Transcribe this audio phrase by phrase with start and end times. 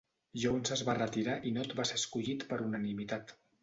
[0.43, 3.41] Jones es va retirar i Knott va ser escollit per unanimitat.